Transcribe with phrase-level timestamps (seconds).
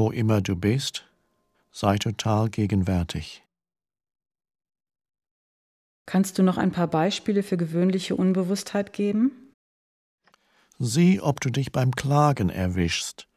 [0.00, 1.04] Wo immer du bist,
[1.72, 3.44] sei total gegenwärtig.
[6.06, 9.52] Kannst du noch ein paar Beispiele für gewöhnliche Unbewusstheit geben?
[10.78, 13.28] Sieh, ob du dich beim Klagen erwischst,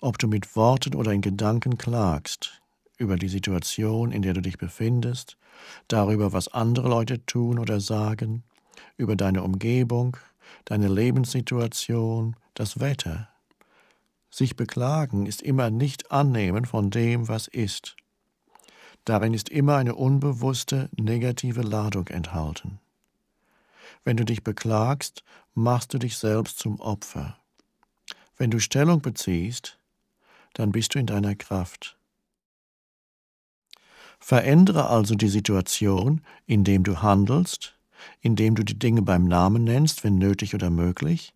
[0.00, 2.62] ob du mit Worten oder in Gedanken klagst
[2.98, 5.36] über die Situation, in der du dich befindest,
[5.88, 8.44] darüber, was andere Leute tun oder sagen,
[8.96, 10.16] über deine Umgebung,
[10.66, 13.31] deine Lebenssituation, das Wetter.
[14.32, 17.96] Sich beklagen ist immer nicht annehmen von dem, was ist.
[19.04, 22.80] Darin ist immer eine unbewusste negative Ladung enthalten.
[24.04, 27.36] Wenn du dich beklagst, machst du dich selbst zum Opfer.
[28.38, 29.78] Wenn du Stellung beziehst,
[30.54, 31.98] dann bist du in deiner Kraft.
[34.18, 37.76] Verändere also die Situation, indem du handelst,
[38.22, 41.34] indem du die Dinge beim Namen nennst, wenn nötig oder möglich.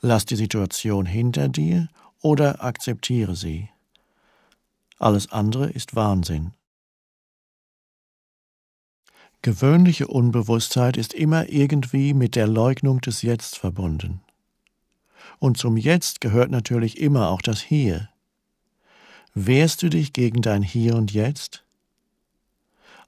[0.00, 1.88] Lass die Situation hinter dir
[2.22, 3.68] oder akzeptiere sie.
[4.98, 6.52] Alles andere ist Wahnsinn.
[9.42, 14.20] Gewöhnliche Unbewusstheit ist immer irgendwie mit der Leugnung des Jetzt verbunden.
[15.38, 18.08] Und zum Jetzt gehört natürlich immer auch das Hier.
[19.34, 21.62] Wehrst du dich gegen dein Hier und Jetzt?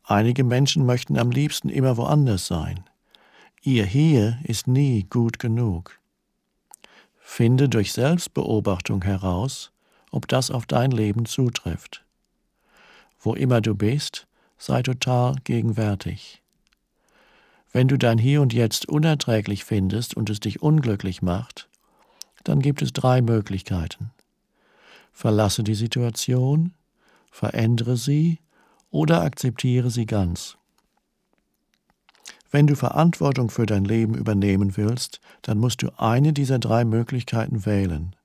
[0.05, 2.84] Einige Menschen möchten am liebsten immer woanders sein.
[3.62, 5.99] Ihr Hier ist nie gut genug.
[7.31, 9.71] Finde durch Selbstbeobachtung heraus,
[10.11, 12.03] ob das auf dein Leben zutrifft.
[13.21, 14.27] Wo immer du bist,
[14.57, 16.43] sei total gegenwärtig.
[17.71, 21.69] Wenn du dein Hier und Jetzt unerträglich findest und es dich unglücklich macht,
[22.43, 24.11] dann gibt es drei Möglichkeiten.
[25.12, 26.75] Verlasse die Situation,
[27.31, 28.41] verändere sie
[28.91, 30.58] oder akzeptiere sie ganz.
[32.51, 37.67] Wenn du Verantwortung für dein Leben übernehmen willst, dann musst du eine dieser drei Möglichkeiten
[37.67, 38.17] wählen.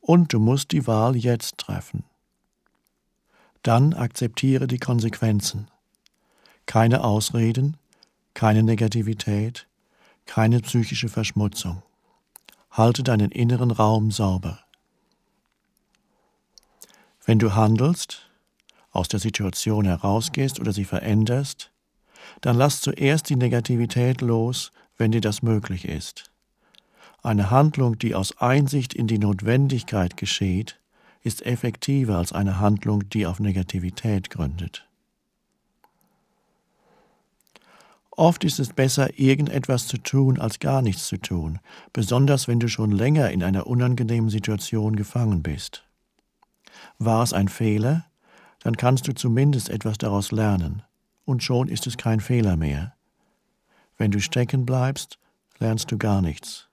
[0.00, 2.04] Und du musst die Wahl jetzt treffen.
[3.62, 5.68] Dann akzeptiere die Konsequenzen.
[6.64, 7.76] Keine Ausreden,
[8.32, 9.66] keine Negativität,
[10.24, 11.82] keine psychische Verschmutzung.
[12.70, 14.60] Halte deinen inneren Raum sauber.
[17.26, 18.30] Wenn du handelst,
[18.92, 21.69] aus der Situation herausgehst oder sie veränderst,
[22.40, 26.30] dann lass zuerst die Negativität los, wenn dir das möglich ist.
[27.22, 30.80] Eine Handlung, die aus Einsicht in die Notwendigkeit geschieht,
[31.22, 34.86] ist effektiver als eine Handlung, die auf Negativität gründet.
[38.10, 41.58] Oft ist es besser, irgendetwas zu tun, als gar nichts zu tun,
[41.92, 45.84] besonders wenn du schon länger in einer unangenehmen Situation gefangen bist.
[46.98, 48.04] War es ein Fehler,
[48.62, 50.82] dann kannst du zumindest etwas daraus lernen,
[51.30, 52.94] und schon ist es kein Fehler mehr.
[53.96, 55.18] Wenn du stecken bleibst,
[55.60, 56.68] lernst du gar nichts.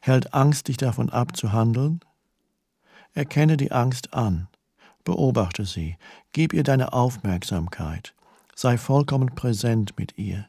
[0.00, 2.00] Hält Angst dich davon ab zu handeln?
[3.14, 4.46] Erkenne die Angst an,
[5.02, 5.96] beobachte sie,
[6.32, 8.14] gib ihr deine Aufmerksamkeit,
[8.54, 10.48] sei vollkommen präsent mit ihr.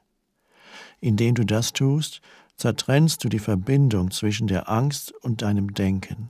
[0.99, 2.21] Indem du das tust,
[2.57, 6.29] zertrennst du die Verbindung zwischen der Angst und deinem Denken.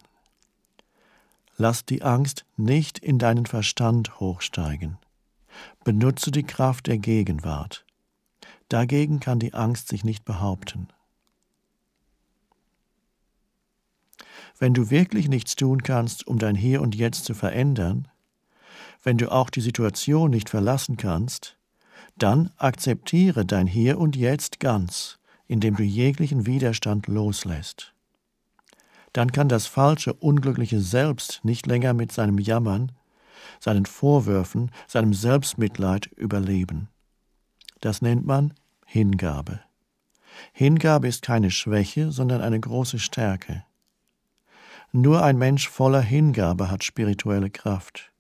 [1.58, 4.98] Lass die Angst nicht in deinen Verstand hochsteigen.
[5.84, 7.86] Benutze die Kraft der Gegenwart.
[8.70, 10.88] Dagegen kann die Angst sich nicht behaupten.
[14.60, 18.08] Wenn du wirklich nichts tun kannst, um dein Hier und Jetzt zu verändern,
[19.04, 21.58] wenn du auch die Situation nicht verlassen kannst,
[22.18, 27.94] dann akzeptiere dein Hier und Jetzt ganz, indem du jeglichen Widerstand loslässt.
[29.14, 32.92] Dann kann das falsche, unglückliche Selbst nicht länger mit seinem Jammern,
[33.60, 36.90] seinen Vorwürfen, seinem Selbstmitleid überleben.
[37.82, 38.54] Das nennt man
[38.86, 39.62] Hingabe.
[40.54, 43.64] Hingabe ist keine Schwäche, sondern eine große Stärke.
[44.92, 48.12] Nur ein Mensch voller Hingabe hat spirituelle Kraft.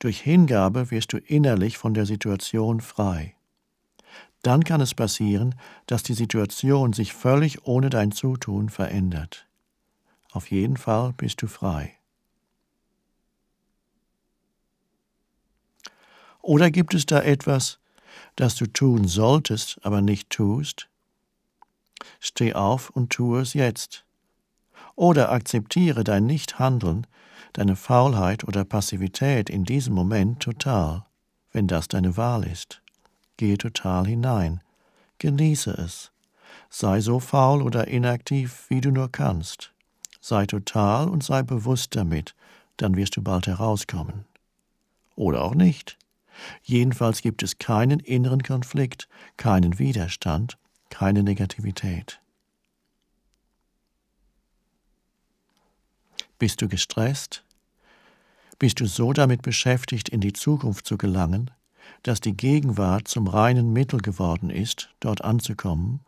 [0.00, 3.34] Durch Hingabe wirst du innerlich von der Situation frei.
[4.42, 5.54] Dann kann es passieren,
[5.86, 9.46] dass die Situation sich völlig ohne dein Zutun verändert.
[10.30, 11.97] Auf jeden Fall bist du frei.
[16.48, 17.78] Oder gibt es da etwas,
[18.34, 20.88] das du tun solltest, aber nicht tust?
[22.20, 24.06] Steh auf und tue es jetzt
[24.96, 27.06] oder akzeptiere dein Nichthandeln,
[27.52, 31.04] deine Faulheit oder Passivität in diesem Moment total,
[31.52, 32.80] wenn das deine Wahl ist.
[33.36, 34.62] Gehe total hinein,
[35.18, 36.12] genieße es.
[36.70, 39.74] Sei so faul oder inaktiv, wie du nur kannst.
[40.22, 42.34] Sei total und sei bewusst damit,
[42.78, 44.24] dann wirst du bald herauskommen.
[45.14, 45.98] Oder auch nicht.
[46.62, 50.58] Jedenfalls gibt es keinen inneren Konflikt, keinen Widerstand,
[50.90, 52.20] keine Negativität.
[56.38, 57.44] Bist du gestresst?
[58.58, 61.50] Bist du so damit beschäftigt, in die Zukunft zu gelangen,
[62.02, 66.00] dass die Gegenwart zum reinen Mittel geworden ist, dort anzukommen?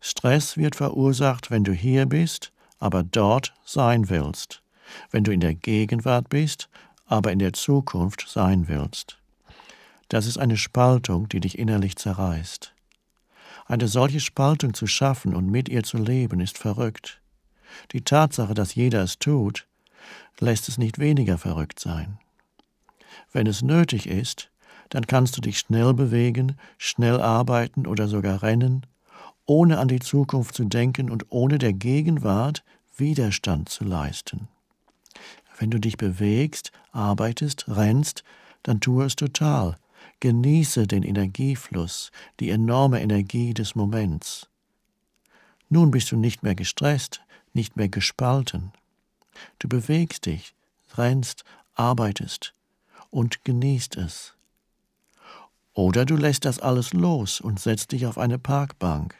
[0.00, 4.62] Stress wird verursacht, wenn du hier bist, aber dort sein willst,
[5.10, 6.68] wenn du in der Gegenwart bist,
[7.06, 9.18] aber in der Zukunft sein willst.
[10.08, 12.74] Das ist eine Spaltung, die dich innerlich zerreißt.
[13.66, 17.20] Eine solche Spaltung zu schaffen und mit ihr zu leben, ist verrückt.
[17.92, 19.66] Die Tatsache, dass jeder es tut,
[20.40, 22.18] lässt es nicht weniger verrückt sein.
[23.32, 24.50] Wenn es nötig ist,
[24.88, 28.86] dann kannst du dich schnell bewegen, schnell arbeiten oder sogar rennen,
[29.44, 32.64] ohne an die Zukunft zu denken und ohne der Gegenwart
[32.96, 34.48] Widerstand zu leisten.
[35.58, 38.24] Wenn du dich bewegst, arbeitest, rennst,
[38.62, 39.76] dann tue es total.
[40.20, 42.10] Genieße den Energiefluss,
[42.40, 44.48] die enorme Energie des Moments.
[45.68, 47.22] Nun bist du nicht mehr gestresst,
[47.52, 48.72] nicht mehr gespalten.
[49.58, 50.54] Du bewegst dich,
[50.96, 51.44] rennst,
[51.74, 52.54] arbeitest
[53.10, 54.34] und genießt es.
[55.72, 59.14] Oder du lässt das alles los und setzt dich auf eine Parkbank.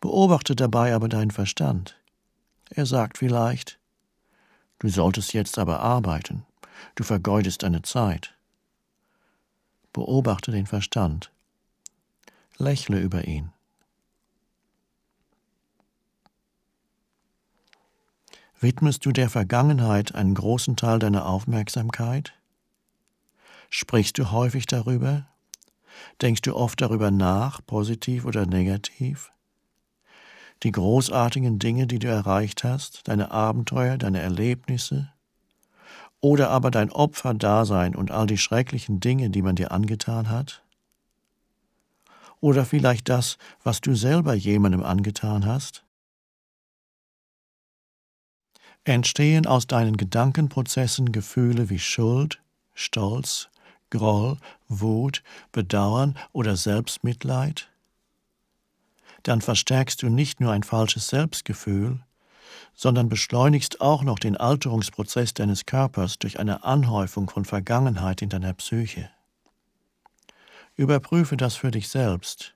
[0.00, 1.96] Beobachte dabei aber deinen Verstand.
[2.70, 3.80] Er sagt vielleicht,
[4.78, 6.44] du solltest jetzt aber arbeiten,
[6.94, 8.34] du vergeudest deine Zeit.
[9.92, 11.32] Beobachte den Verstand.
[12.56, 13.52] Lächle über ihn.
[18.60, 22.32] Widmest du der Vergangenheit einen großen Teil deiner Aufmerksamkeit?
[23.70, 25.26] Sprichst du häufig darüber?
[26.20, 29.32] Denkst du oft darüber nach, positiv oder negativ?
[30.62, 35.11] die großartigen Dinge, die du erreicht hast, deine Abenteuer, deine Erlebnisse,
[36.22, 40.62] oder aber dein Opferdasein und all die schrecklichen Dinge, die man dir angetan hat?
[42.40, 45.84] Oder vielleicht das, was du selber jemandem angetan hast?
[48.84, 52.40] Entstehen aus deinen Gedankenprozessen Gefühle wie Schuld,
[52.72, 53.50] Stolz,
[53.90, 55.22] Groll, Wut,
[55.52, 57.68] Bedauern oder Selbstmitleid?
[59.22, 62.00] dann verstärkst du nicht nur ein falsches Selbstgefühl,
[62.74, 68.54] sondern beschleunigst auch noch den Alterungsprozess deines Körpers durch eine Anhäufung von Vergangenheit in deiner
[68.54, 69.10] Psyche.
[70.76, 72.54] Überprüfe das für dich selbst.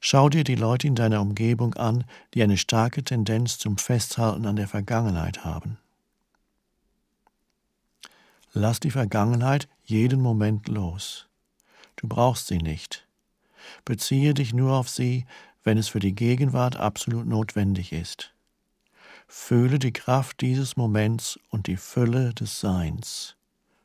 [0.00, 2.04] Schau dir die Leute in deiner Umgebung an,
[2.34, 5.78] die eine starke Tendenz zum Festhalten an der Vergangenheit haben.
[8.52, 11.28] Lass die Vergangenheit jeden Moment los.
[11.96, 13.06] Du brauchst sie nicht.
[13.84, 15.24] Beziehe dich nur auf sie,
[15.64, 18.31] wenn es für die Gegenwart absolut notwendig ist.
[19.34, 23.34] Fühle die Kraft dieses Moments und die Fülle des Seins.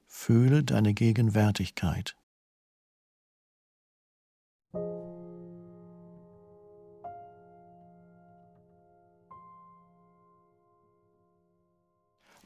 [0.05, 2.17] Fühle deine Gegenwärtigkeit.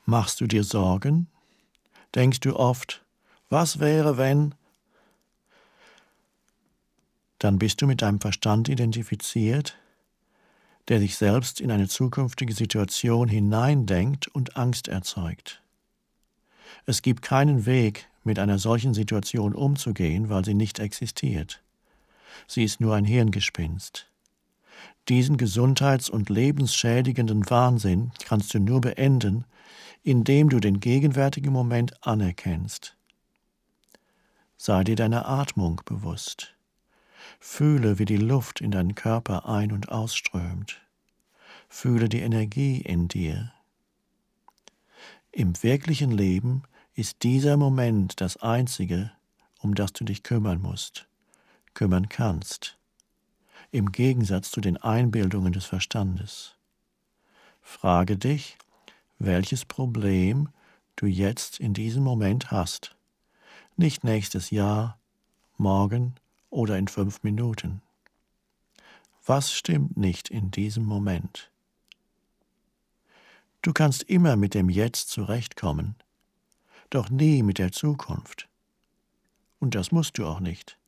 [0.05, 1.27] Machst du dir Sorgen?
[2.13, 3.03] Denkst du oft,
[3.49, 4.53] was wäre, wenn
[7.39, 9.80] dann bist du mit deinem Verstand identifiziert,
[10.91, 15.63] der sich selbst in eine zukünftige Situation hineindenkt und Angst erzeugt.
[16.85, 21.63] Es gibt keinen Weg, mit einer solchen Situation umzugehen, weil sie nicht existiert.
[22.45, 24.09] Sie ist nur ein Hirngespinst.
[25.07, 29.45] Diesen gesundheits- und lebensschädigenden Wahnsinn kannst du nur beenden,
[30.03, 32.97] indem du den gegenwärtigen Moment anerkennst.
[34.57, 36.53] Sei dir deiner Atmung bewusst.
[37.39, 40.81] Fühle, wie die Luft in deinen Körper ein- und ausströmt.
[41.73, 43.53] Fühle die Energie in dir.
[45.31, 46.63] Im wirklichen Leben
[46.95, 49.13] ist dieser Moment das einzige,
[49.61, 51.07] um das du dich kümmern musst,
[51.73, 52.77] kümmern kannst,
[53.71, 56.55] im Gegensatz zu den Einbildungen des Verstandes.
[57.61, 58.57] Frage dich,
[59.17, 60.49] welches Problem
[60.97, 62.97] du jetzt in diesem Moment hast,
[63.77, 64.99] nicht nächstes Jahr,
[65.57, 66.15] morgen
[66.49, 67.81] oder in fünf Minuten?
[69.25, 71.50] Was stimmt nicht in diesem Moment?
[73.61, 75.95] Du kannst immer mit dem Jetzt zurechtkommen,
[76.89, 78.49] doch nie mit der Zukunft.
[79.59, 80.79] Und das musst du auch nicht.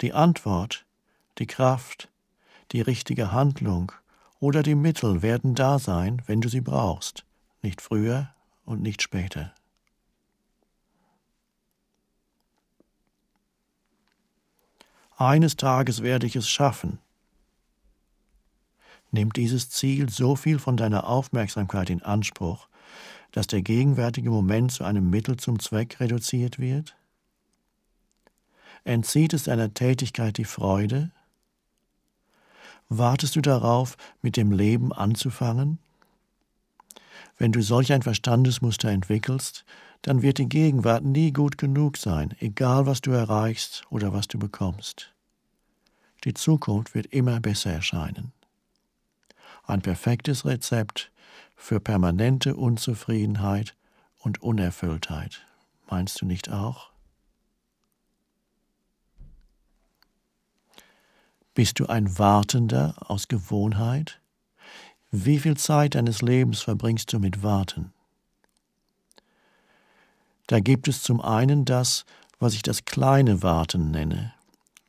[0.00, 0.86] Die Antwort,
[1.38, 2.08] die Kraft,
[2.70, 3.90] die richtige Handlung
[4.38, 7.24] oder die Mittel werden da sein, wenn du sie brauchst,
[7.60, 8.32] nicht früher
[8.64, 9.52] und nicht später.
[15.16, 16.98] Eines Tages werde ich es schaffen.
[19.12, 22.68] Nimmt dieses Ziel so viel von deiner Aufmerksamkeit in Anspruch,
[23.32, 26.96] dass der gegenwärtige Moment zu einem Mittel zum Zweck reduziert wird?
[28.84, 31.10] Entzieht es deiner Tätigkeit die Freude?
[32.88, 35.78] Wartest du darauf, mit dem Leben anzufangen?
[37.38, 39.64] Wenn du solch ein Verstandesmuster entwickelst,
[40.02, 44.38] dann wird die Gegenwart nie gut genug sein, egal was du erreichst oder was du
[44.38, 45.12] bekommst.
[46.24, 48.32] Die Zukunft wird immer besser erscheinen.
[49.70, 51.12] Ein perfektes Rezept
[51.54, 53.76] für permanente Unzufriedenheit
[54.18, 55.46] und Unerfülltheit.
[55.88, 56.90] Meinst du nicht auch?
[61.54, 64.20] Bist du ein Wartender aus Gewohnheit?
[65.12, 67.92] Wie viel Zeit deines Lebens verbringst du mit Warten?
[70.48, 72.06] Da gibt es zum einen das,
[72.40, 74.34] was ich das kleine Warten nenne,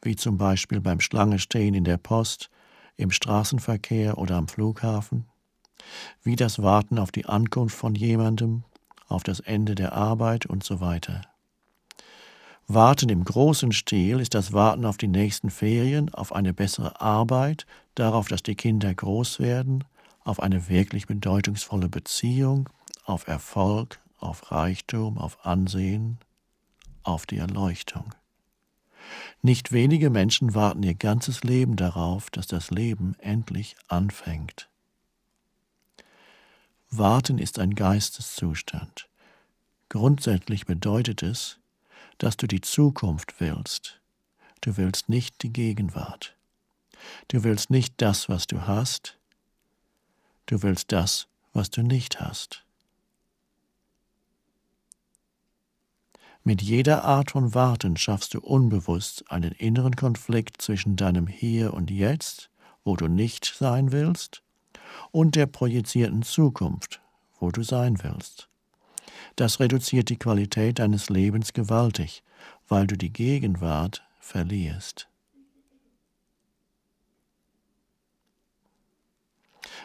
[0.01, 2.49] wie zum Beispiel beim Schlangestehen in der Post,
[3.01, 5.25] im Straßenverkehr oder am Flughafen,
[6.23, 8.63] wie das Warten auf die Ankunft von jemandem,
[9.07, 11.21] auf das Ende der Arbeit und so weiter.
[12.67, 17.65] Warten im großen Stil ist das Warten auf die nächsten Ferien, auf eine bessere Arbeit,
[17.95, 19.83] darauf, dass die Kinder groß werden,
[20.23, 22.69] auf eine wirklich bedeutungsvolle Beziehung,
[23.03, 26.19] auf Erfolg, auf Reichtum, auf Ansehen,
[27.03, 28.13] auf die Erleuchtung.
[29.41, 34.69] Nicht wenige Menschen warten ihr ganzes Leben darauf, dass das Leben endlich anfängt.
[36.89, 39.07] Warten ist ein Geisteszustand.
[39.89, 41.57] Grundsätzlich bedeutet es,
[42.17, 43.99] dass du die Zukunft willst.
[44.61, 46.35] Du willst nicht die Gegenwart.
[47.29, 49.17] Du willst nicht das, was du hast.
[50.45, 52.63] Du willst das, was du nicht hast.
[56.43, 61.91] Mit jeder Art von Warten schaffst du unbewusst einen inneren Konflikt zwischen deinem Hier und
[61.91, 62.49] Jetzt,
[62.83, 64.41] wo du nicht sein willst,
[65.11, 66.99] und der projizierten Zukunft,
[67.39, 68.49] wo du sein willst.
[69.35, 72.23] Das reduziert die Qualität deines Lebens gewaltig,
[72.67, 75.07] weil du die Gegenwart verlierst.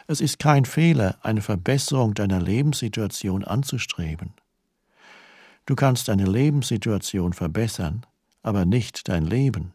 [0.07, 4.33] Es ist kein Fehler, eine Verbesserung deiner Lebenssituation anzustreben.
[5.67, 8.05] Du kannst deine Lebenssituation verbessern,
[8.41, 9.73] aber nicht dein Leben.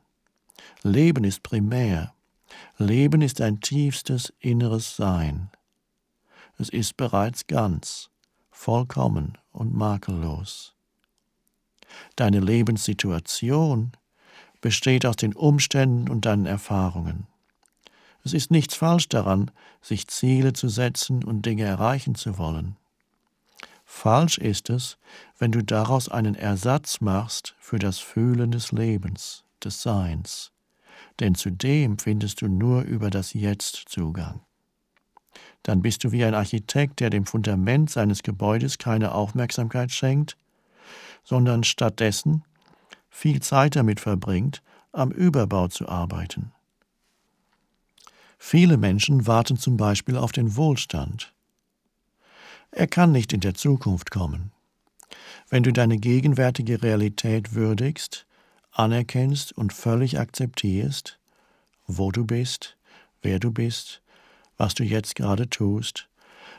[0.83, 2.15] Leben ist primär.
[2.79, 5.51] Leben ist dein tiefstes inneres Sein.
[6.59, 8.09] Es ist bereits ganz
[8.51, 10.75] vollkommen und makellos.
[12.17, 13.93] Deine Lebenssituation
[14.63, 17.27] besteht aus den Umständen und deinen Erfahrungen.
[18.25, 19.51] Es ist nichts falsch daran,
[19.83, 22.77] sich Ziele zu setzen und Dinge erreichen zu wollen.
[23.95, 24.99] Falsch ist es,
[25.39, 30.53] wenn du daraus einen Ersatz machst für das Fühlen des Lebens, des Seins,
[31.21, 34.41] denn zu dem findest du nur über das Jetzt Zugang
[35.63, 40.37] dann bist du wie ein Architekt, der dem Fundament seines Gebäudes keine Aufmerksamkeit schenkt,
[41.23, 42.45] sondern stattdessen
[43.09, 46.53] viel Zeit damit verbringt, am Überbau zu arbeiten.
[48.39, 51.33] Viele Menschen warten zum Beispiel auf den Wohlstand.
[52.73, 54.51] Er kann nicht in der Zukunft kommen.
[55.51, 58.27] Wenn du deine gegenwärtige Realität würdigst,
[58.73, 61.19] anerkennst und völlig akzeptierst,
[61.87, 62.79] wo du bist,
[63.21, 64.01] wer du bist,
[64.57, 66.09] was du jetzt gerade tust,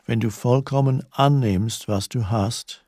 [0.05, 2.85] wenn du vollkommen annimmst, was du hast,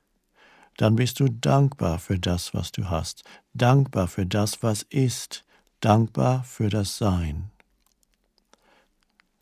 [0.77, 3.23] dann bist du dankbar für das, was du hast,
[3.55, 5.45] dankbar für das, was ist,
[5.79, 7.49] dankbar für das Sein.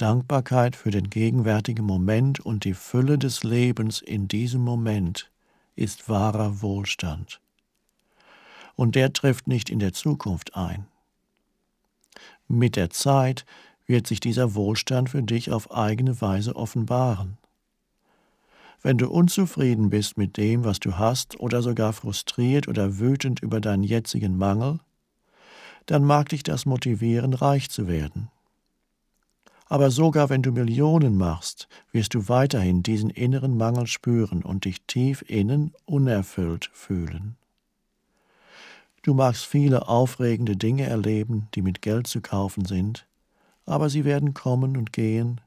[0.04, 5.32] Dankbarkeit für den gegenwärtigen Moment und die Fülle des Lebens in diesem Moment
[5.78, 7.40] ist wahrer Wohlstand.
[8.76, 10.88] Und der trifft nicht in der Zukunft ein.
[12.50, 13.46] Mit der Zeit
[13.86, 17.38] wird sich dieser Wohlstand für dich auf eigene Weise offenbaren.
[18.82, 23.62] Wenn du unzufrieden bist mit dem, was du hast, oder sogar frustriert oder wütend über
[23.62, 24.82] deinen jetzigen Mangel,
[25.86, 28.33] dann mag dich das motivieren, reich zu werden.
[29.74, 34.84] Aber sogar wenn du Millionen machst, wirst du weiterhin diesen inneren Mangel spüren und dich
[34.86, 37.38] tief innen unerfüllt fühlen.
[39.02, 43.08] Du magst viele aufregende Dinge erleben, die mit Geld zu kaufen sind,
[43.66, 45.42] aber sie werden kommen und gehen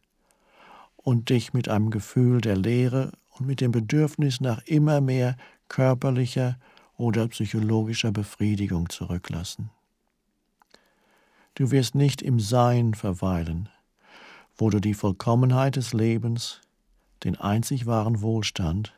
[0.96, 5.36] und dich mit einem Gefühl der Leere und mit dem Bedürfnis nach immer mehr
[5.68, 6.58] körperlicher
[6.98, 9.70] oder psychologischer Befriedigung zurücklassen.
[11.54, 13.68] Du wirst nicht im Sein verweilen,
[14.56, 16.60] wo du die Vollkommenheit des Lebens,
[17.24, 18.94] den einzig wahren Wohlstand,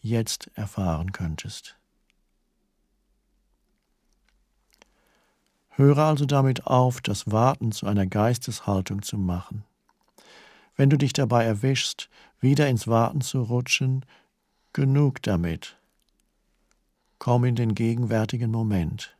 [0.00, 1.76] jetzt erfahren könntest.
[5.70, 9.64] Höre also damit auf, das Warten zu einer Geisteshaltung zu machen.
[10.76, 12.08] Wenn du dich dabei erwischst,
[12.40, 14.04] wieder ins Warten zu rutschen,
[14.72, 15.76] genug damit.
[17.18, 19.16] Komm in den gegenwärtigen Moment.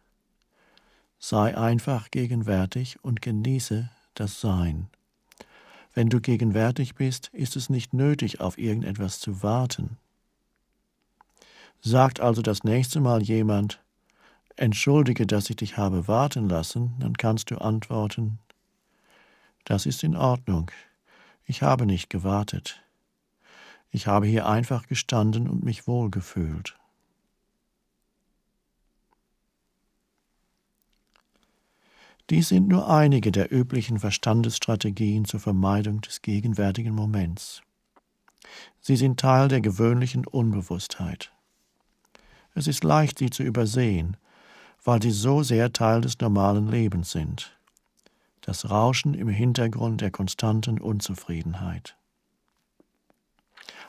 [1.18, 4.88] Sei einfach gegenwärtig und genieße das Sein.
[5.98, 9.96] Wenn du gegenwärtig bist, ist es nicht nötig, auf irgendetwas zu warten.
[11.80, 13.82] Sagt also das nächste Mal jemand,
[14.54, 18.38] Entschuldige, dass ich dich habe warten lassen, dann kannst du antworten,
[19.64, 20.70] das ist in Ordnung,
[21.46, 22.80] ich habe nicht gewartet.
[23.90, 26.76] Ich habe hier einfach gestanden und mich wohlgefühlt.
[32.30, 37.62] Dies sind nur einige der üblichen Verstandesstrategien zur Vermeidung des gegenwärtigen Moments.
[38.80, 41.32] Sie sind Teil der gewöhnlichen Unbewusstheit.
[42.54, 44.16] Es ist leicht, sie zu übersehen,
[44.84, 47.56] weil sie so sehr Teil des normalen Lebens sind.
[48.42, 51.96] Das Rauschen im Hintergrund der konstanten Unzufriedenheit.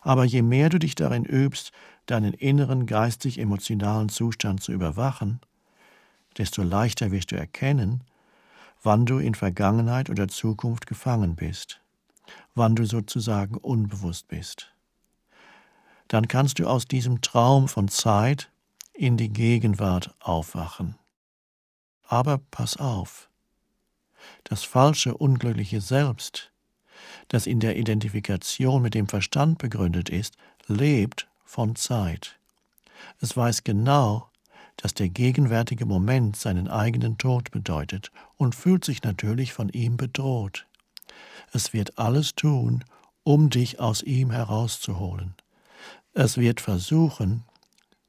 [0.01, 1.71] Aber je mehr du dich darin übst,
[2.05, 5.41] deinen inneren geistig-emotionalen Zustand zu überwachen,
[6.37, 8.03] desto leichter wirst du erkennen,
[8.81, 11.81] wann du in Vergangenheit oder Zukunft gefangen bist,
[12.55, 14.73] wann du sozusagen unbewusst bist.
[16.07, 18.51] Dann kannst du aus diesem Traum von Zeit
[18.93, 20.95] in die Gegenwart aufwachen.
[22.07, 23.29] Aber pass auf,
[24.43, 26.51] das falsche, unglückliche Selbst,
[27.27, 30.35] das in der Identifikation mit dem Verstand begründet ist,
[30.67, 32.39] lebt von Zeit.
[33.21, 34.28] Es weiß genau,
[34.81, 40.67] dass der gegenwärtige Moment seinen eigenen Tod bedeutet und fühlt sich natürlich von ihm bedroht.
[41.51, 42.85] Es wird alles tun,
[43.23, 45.35] um dich aus ihm herauszuholen.
[46.13, 47.43] Es wird versuchen,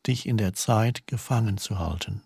[0.06, 2.22] dich in der Zeit gefangen zu halten.